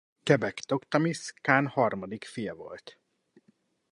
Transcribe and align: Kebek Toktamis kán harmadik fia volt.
Kebek 0.23 0.57
Toktamis 0.67 1.33
kán 1.41 1.67
harmadik 1.67 2.23
fia 2.25 2.53
volt. 2.53 2.99